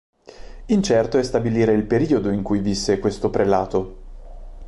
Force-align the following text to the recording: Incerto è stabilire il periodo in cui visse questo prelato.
Incerto 0.65 1.19
è 1.19 1.23
stabilire 1.23 1.73
il 1.73 1.83
periodo 1.83 2.31
in 2.31 2.41
cui 2.41 2.57
visse 2.57 2.97
questo 2.97 3.29
prelato. 3.29 3.97